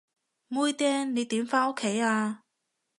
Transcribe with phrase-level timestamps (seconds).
[0.47, 2.43] 妹釘，你點返屋企啊？